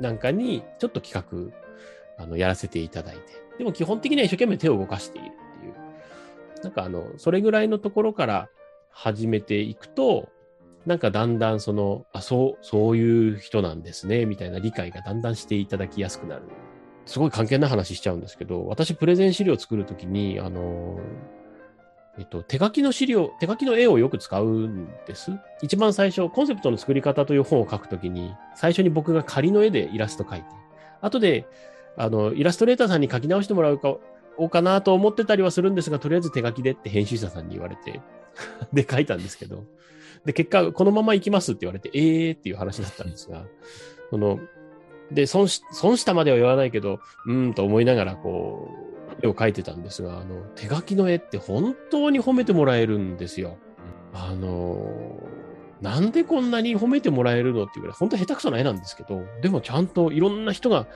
[0.00, 1.50] なんかに、ちょっと企
[2.18, 3.22] 画、あの、やらせていただいて。
[3.58, 5.32] でも基本的には一生懸命手を動かしている。
[6.62, 8.48] なんかあの、それぐらいのところから
[8.90, 10.28] 始めていくと、
[10.86, 16.42] なんかだんだんその、あ、そう、そういう人なんですね、みたいな理解がだんだんしていただきやすくなる。
[17.04, 20.98] すごい関係ない話しちゃうんですけど、私プレゼン資料を作るときに、あの、
[22.18, 25.30] えっと、手書きの資料、手書きの絵をよく使うんです。
[25.62, 30.46] 一番最初、コンセプトの作り方という本を書くときに、最初に僕が仮の絵でイラスト描いて、
[31.00, 31.46] 後で、
[31.96, 33.96] あの、イラストレーターさんに書き直してもらうか、
[34.38, 38.00] おうかなと思ってたりはするんですが、とりあえず手書きでって編集者さんに言われて、
[38.72, 39.64] で書いたんですけど、
[40.24, 43.44] で、結果、このまま行きますって言われて、えーっていう話だったんですが、
[44.10, 44.38] その、
[45.10, 48.70] で、損し、損したまでは言わないけど、うんと思いながら、こ
[49.22, 53.58] う、絵を描いてたんですが、あの、手書きの絵って本当に褒めてもらえるんですよ。
[54.12, 55.20] あの、
[55.80, 60.86] なんでこんなに褒めてもらえるのっていうぐらい、本当下手くそな絵なんですけど、でもちゃんといろんな人が、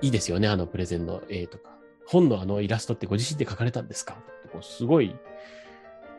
[0.00, 1.70] いいですよね、あのプレゼンの絵とか。
[2.12, 4.14] 本のあのイラストってご自身で描かれたんですか？
[4.14, 5.16] ってこうすごい、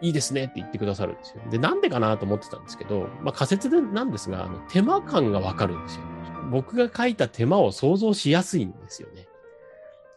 [0.02, 1.42] いいですねって言ってくださるんですよ。
[1.50, 6.04] で、なんでかなと思ってたんですけど、まあ仮説でなんですが、あの手間感がわかるんですよ。
[6.52, 9.28] 僕が書いた手間を想像しやすいんですよね。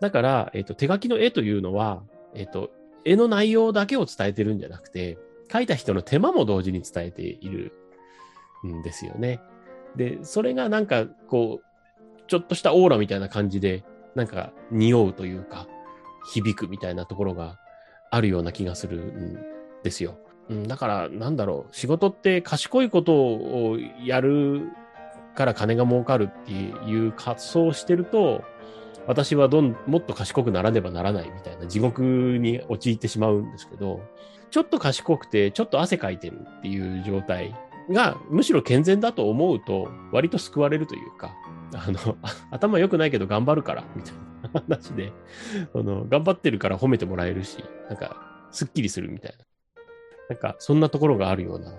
[0.00, 2.02] だから、えっ、と、手書きの絵というのは、
[2.34, 2.70] えっ、と、
[3.04, 5.18] 絵の内容だけを伝えてるんじゃなくて、
[5.50, 7.72] 書いた人の手間も同時に伝えている
[8.66, 9.40] んですよね。
[9.94, 13.84] で、それがなんか、こう、ちょっとしたオーラみたいな感じで、
[14.16, 15.68] なんか、匂うというか、
[16.32, 17.58] 響くみたいなところが
[18.10, 19.38] あるような気がするん
[19.84, 20.16] ですよ。
[20.48, 24.68] うん、だから、なんだろう、仕事って賢いことをやる
[25.34, 28.42] から金が儲かるっていう発想をしてると、
[29.06, 34.00] 私はどん、もっと賢くならねばならないみたいな地獄に陥ってしまうんですけど、
[34.50, 37.54] ちょっと賢くて、ちょっと汗かいてるっていう状態
[37.90, 41.34] が、むしろ健全だと思うと、割と救われるというか、
[41.74, 42.16] あの、
[42.50, 44.14] 頭良くないけど頑張るから、みたい
[44.52, 45.12] な話で、
[45.74, 48.16] あの、頑張ってるから褒めてもらえるし、なんか、
[48.50, 49.44] すっきりするみたいな。
[50.30, 51.72] なんか、そんなところがあるような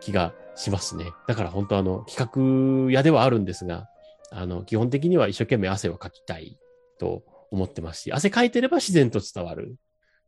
[0.00, 1.06] 気がしますね。
[1.28, 3.88] だから本当あの、企画屋ではあるんですが、
[4.30, 6.58] あの、基本的には一生懸命汗をかきたい
[6.98, 9.76] と思ってますし、汗かいてれば自然と伝わる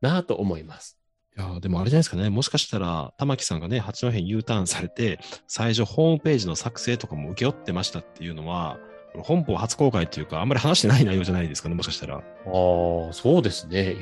[0.00, 0.98] なぁと思います。
[1.36, 2.30] いやーでもあれじゃないですかね。
[2.30, 5.18] もしかしたら、玉木さんがね、八戸に U ターンされて、
[5.48, 8.78] 最初ホームページの作成とかも請け負ってましたっていうのは、
[9.22, 12.16] 本邦初公開っていうか、あんまり話してない内容じゃないですかね、もしかしたら。
[12.16, 12.22] ああ、
[13.12, 13.96] そうですね。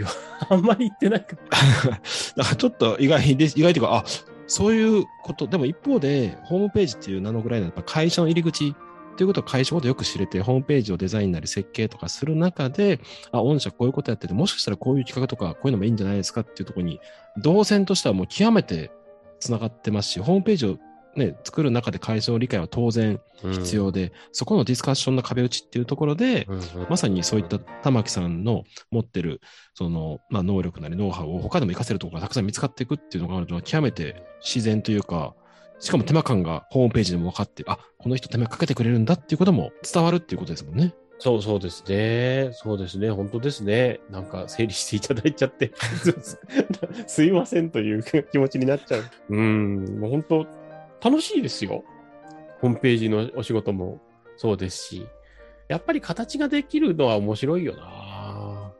[0.51, 1.43] あんまり言ってなくて。
[2.37, 4.05] だからちょっと意外で、意外というか、あ、
[4.47, 8.75] そういうこと、でも一方で、ホームページっていう名のぐらいのやっぱ会社の入り口
[9.13, 17.01] っていうことを会社のことよく知れて、ホームページをデザインなり設計とかする中で、あ、御社こういうことやってて、もしかしたらこういう企画とか、こういうのもいいんじゃないですかっていうところに、
[17.37, 18.91] 動線としてはもう極めて
[19.39, 20.79] つながってますし、ホームページを
[21.15, 26.57] ね、作る中で会社の理解は当然必要で、そこのディスカッションの壁打ちっていうところで、うん。
[26.57, 29.41] うんまさにそういった玉木さんの持ってる、
[29.75, 35.35] その、まあ、能力なりノウハウを他でも活かせるところがたくさん見つかっていくっていうのがあるのは極めて自然というか、
[35.83, 40.95] しかも手間感がホームページでも分かって、あ、この人手間かけてくれるんだっていうことも伝わるっていうことですもんね。
[41.19, 42.51] そうそうですね。
[42.53, 43.11] そうですね。
[43.11, 43.99] 本当ですね。
[44.09, 45.73] なんか整理していただいちゃって、
[47.09, 49.05] すいませんという気持ちになっちゃう。
[49.31, 50.47] うん、もう本当
[51.03, 51.83] 楽しいですよ。
[52.61, 54.01] ホームページのお仕事も
[54.37, 55.09] そうですし、
[55.67, 58.73] やっぱり形ができるのは面白いよな。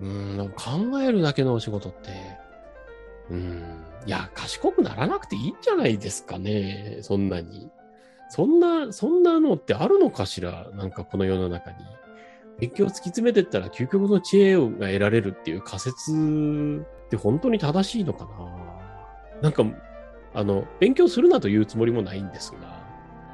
[0.00, 2.10] うん、なんか考えるだけのお仕事って、
[3.30, 6.98] うん、いや、賢くならなくていいんじゃないですかね。
[7.02, 7.70] そんなに。
[8.28, 10.70] そんな、そんなのってあるのかしら？
[10.74, 11.76] なんかこの世の中に。
[12.58, 16.12] 勉強を突き詰めてったら究極の知恵が得られるっていう仮説
[17.06, 18.26] って本当に正しいのか
[19.42, 19.64] ななんか、
[20.34, 22.58] あの、勉強するなというつもりもないんですが、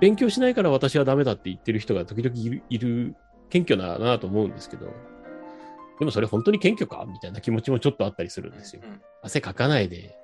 [0.00, 3.16] 勉強しないから私はダメだって言ってる人が時々いる、いる
[3.50, 4.92] 謙虚だなと思うんですけど、
[5.98, 7.04] でもそれ本当に謙虚か？
[7.06, 8.82] みたいな気持ちもちょっとあったりするんですよ。
[8.84, 10.14] うん汗かかないで、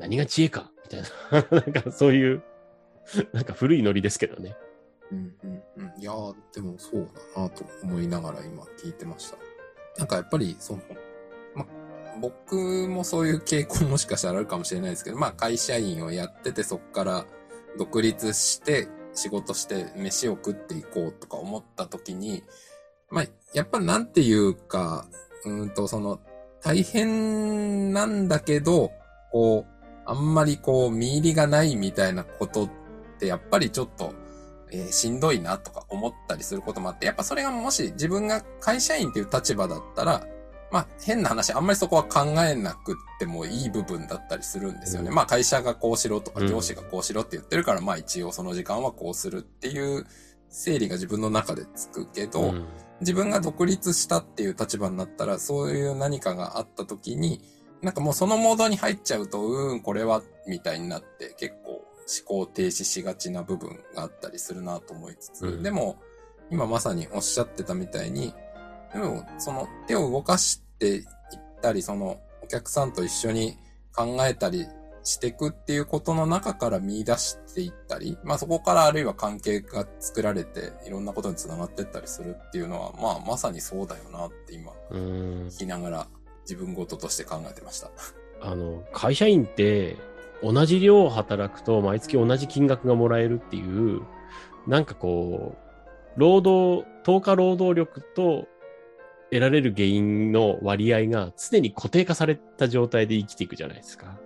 [0.00, 0.70] 何が知恵か？
[0.84, 1.46] みたいな。
[1.60, 2.42] なんかそういう、
[3.32, 4.56] なんか古いノリですけどね。
[5.12, 6.00] うんうんうん。
[6.00, 9.36] いやー、でもそうだなと思いながら今聞いてました。
[9.98, 10.80] なんかやっぱり、その、
[11.54, 11.66] ま、
[12.20, 17.26] 僕もそういう傾向もしかしたらあるかもしれないですけど、まあ会社員をやっててそっから
[17.78, 22.44] 独立して仕事して飯を食っていこうとか思った時に、
[23.10, 25.06] まあやっぱなんていうか、
[25.44, 26.20] うんとその
[26.62, 28.92] 大変なんだけど、
[29.32, 29.69] こう、
[30.10, 32.70] あんまりこう見入りがないみたいなことっ
[33.20, 34.12] てやっぱりちょっと
[34.72, 40.26] えーしんどいなとか思ったりすることもあって、やっぱそれがもし自分が会社員っていう立場だったら、
[40.72, 45.08] まあ変な話、あんまりそこは考えなくってもいい部分だったりするんですよね。
[45.08, 45.14] うん。
[45.14, 46.48] まあ会社がこうしろとかうん。
[46.48, 50.06] 上司がこうしろって言ってるから、まあ一応その時間はこうするっていう
[50.48, 52.66] 整理が自分の中でつくけど、ん。
[53.00, 57.42] 自分が独立したっていう立場になったら、そういう何かがあった時に、
[57.82, 65.62] なんかもうそのモードに入っちゃうと、うーん、これは、みたいになって結構思考停止しがちな部分があったりするなと思いつつ、うん。
[65.62, 66.00] でも、
[66.50, 68.34] 今まさにおっしゃってたみたいに、
[68.92, 71.04] でも、その手を動かしていっ
[71.62, 73.56] たり、そのお客さんと一緒に
[73.94, 74.66] 考えたり
[75.02, 85.46] していくっていうことの中から見出していったり、まあそこからあるいは関係が作られていろんなことにつながっていったりするっていうのは、まあまさにそうだよなって今うん。
[85.48, 86.08] 聞きながら
[86.50, 87.90] 自分事として考えてました。
[88.40, 89.96] あの、会社員って
[90.42, 94.02] 同じ量働くと毎月同じ金額がもらえるっていう、
[94.66, 98.48] なんかこう、労働、10日労働力と
[99.30, 104.18] 得られる原因の割合が常に固定化された状態で生きていくじゃないですか。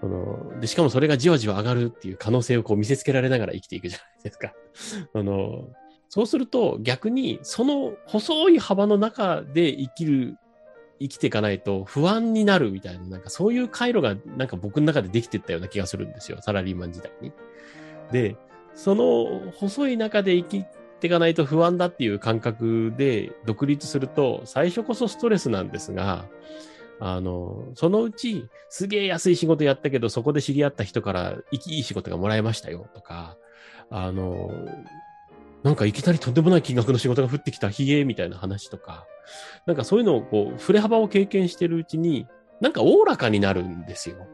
[0.00, 4.54] そのでしかもそれがじわじわ上がるっていう可能性をこう見せつけられながら生きていくじゃないですか。
[5.14, 5.68] あの
[6.08, 10.38] そうすると逆にその細い幅の中で生きる
[11.00, 16.38] 生きていかないと不安になるみたいな、なんかそういう回路がなんか僕の中でできてったような気がするんですよ。
[16.40, 17.32] サラリーマン時代に。
[18.12, 18.36] で、
[18.74, 20.64] その細い中で生き
[21.00, 26.26] ていかないと不安だっていう感覚で独立すると、最初こそストレスなんですが、
[26.98, 33.36] あの、そのうち、すげえ安い仕事やったけど、そこで知り合った人からいい仕事がもらえましたよとか、
[33.90, 34.50] あの、
[35.66, 39.04] なんかいきなりとんでもない金額の仕事が降ってきた、ひげみたいな話とか、
[39.66, 42.28] なんかそういうのをこう、振れ幅を経験してるうちに、
[42.60, 44.28] なんかおおらかになるんですよ。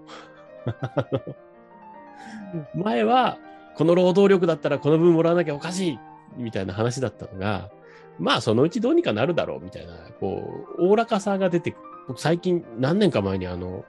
[2.75, 3.39] 前は、
[3.77, 5.99] この労働力だったらこの分もらわなきゃおかしい
[6.37, 7.71] みたいな話だったのが、
[8.19, 11.81] まあそのうちどうにかなるだろうみたいな、こう、おおらかさが出てくる。
[12.09, 13.87] 僕最近何年か前にあの、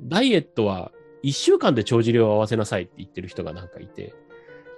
[0.00, 0.90] ダイエットは
[1.22, 4.14] 1週間で帳尻を合わせなさいって言ってる人がなんかいて、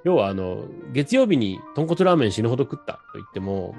[0.04, 3.74] 要はあの、月曜日に豚骨ラーメン死ぬほど食ったと言っても、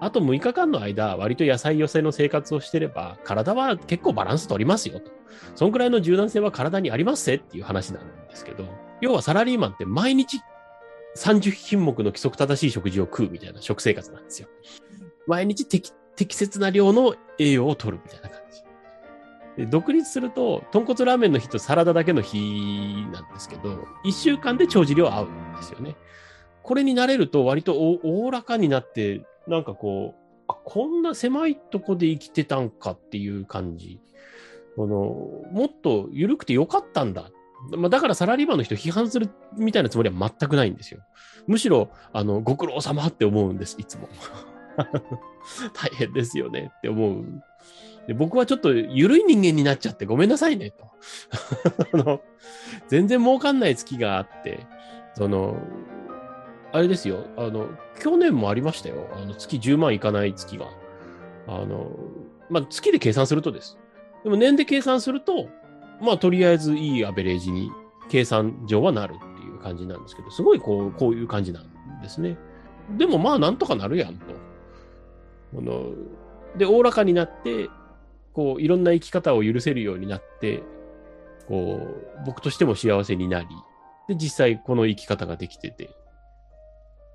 [0.00, 5.10] あと6日間の間、割と野菜寄せの生活をしてれば、体は結構バランス取りますよと。
[5.54, 8.66] そんくらいの柔軟性は体にありますせっていう話なんですけど、
[9.00, 10.40] 要はサラリーマンって毎日
[11.16, 14.48] 30品目の規則正しい食事を食うみたいな食生活なんですよ。
[15.26, 18.65] 毎日適適切な量の栄養を取るみたいな感じ。
[19.56, 25.96] で独立すると、豚骨ラーメンの日とサラダだけの日なんですけど、1週間で帳尻を合うんですよね。
[26.62, 34.00] これに慣れると割とおおらかになって、なんかこう、こんな狭いとこで生きてたんかっていう感じ。
[34.76, 37.30] このもっと緩くてよかったんだ。
[37.70, 41.00] まあ、だからサラリーマンの人批判するみたいなつもりは全くないんですよ。
[41.46, 44.08] むしろ、あの、ご苦労様って思うんです、いつも。
[45.72, 47.24] 大変ですよねって思う。
[48.06, 50.84] で僕はちょっと緩い人間になっちゃってごめんなさいねと。
[51.92, 52.20] あの
[52.88, 54.66] 全然儲かんない月があって、
[55.14, 55.56] その、
[56.72, 57.68] あれですよ、あの、
[58.00, 59.08] 去年もありましたよ。
[59.14, 60.66] あの、月10万いかない月が。
[61.46, 61.90] あの、
[62.50, 63.78] まあ、月で計算するとです。
[64.24, 65.48] でも年で計算すると、
[66.00, 67.70] まあ、とりあえずいいアベレージに
[68.10, 72.36] 計算上はなるっていう感じなんですけど、すごいこう、こういう感じなんですね。
[72.96, 74.24] でもまあ、なんとかなるやんと。
[75.58, 75.92] あの、
[76.56, 77.68] で、おおらかになって、
[78.36, 80.62] こう、いろんな生き方を許せるようになって、
[81.48, 83.48] こう、僕としても幸せになり、
[84.08, 85.90] で、実際この生き方ができてて、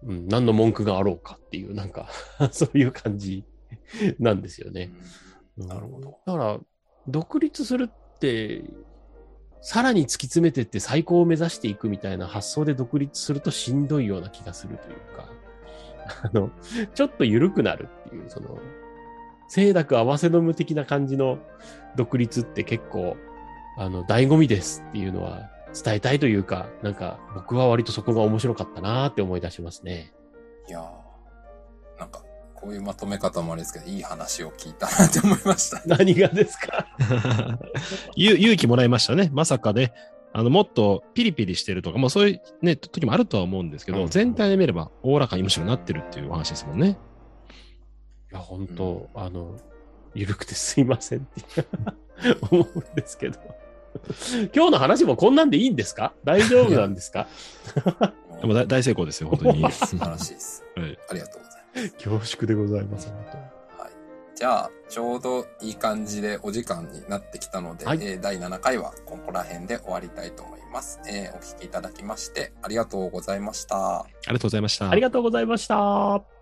[0.04, 2.10] うん、何の文句があろうかっていう、なんか、
[2.52, 3.46] そういう感じ
[4.20, 4.92] なんですよね。
[4.94, 5.32] うん
[5.68, 6.20] なるほど。
[6.26, 6.60] だから、
[7.08, 8.64] 独立するって、
[9.62, 15.30] さらに突き詰めてって最高を目指していくみたいな発想で独立するとしんどいような気がするというか、
[16.24, 16.52] あの、
[16.94, 18.58] ちょっと緩くなるっていう、その、
[19.54, 21.38] 清濁合わせの無的な感じの
[21.96, 23.18] 独立って結構、
[23.78, 25.50] あの、醍醐味ですっていうのは
[25.84, 30.14] 伝えたいというか、なんか僕は割とそこが面白かったなーって思い出しますね。
[30.70, 32.24] いやーなんか、
[32.56, 35.82] こういうまとめ方もあれですけど、いい話を聞いたなって思いました。
[35.88, 36.88] 何がですか？
[38.16, 39.30] ゆ勇気もらいましたね。
[39.34, 39.94] まさかね、
[40.34, 46.98] あの、もっとピリピリしてるとか、もうそういうね、時もあるとは思うんですけど、うん全体で見れば、おおらかにむしろなってるっていうお話ですもんね。
[48.32, 49.58] いや、本当、あの、
[50.14, 51.22] 緩くてすいませんっ
[51.56, 51.66] て
[52.50, 53.40] 思うんですけど。
[54.56, 56.14] 今日の話もこんなんでいいんですか？
[56.24, 57.28] 大丈夫なんですか？
[58.42, 59.70] でも大大成功ですよ、本当に。
[59.72, 60.64] 素晴らしいです。
[60.76, 61.94] はいありがとうございます。
[61.96, 63.38] 恐縮でございます、本当。
[63.84, 63.92] はい。
[64.36, 71.00] じゃあ、ちょうどいい感じでお時間になってきたので、はいえー第7回はここら辺で終わりたいと思います。
[71.10, 74.02] えーお聞きいただきましてありがとうございました。
[74.02, 74.90] ありがとうございました。
[74.90, 76.41] ありがとうございました。